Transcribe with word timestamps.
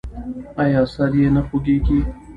ایا 0.61 0.81
سر 0.93 1.11
یې 1.19 1.27
نه 1.35 1.41
خوږیږي؟ 1.47 1.99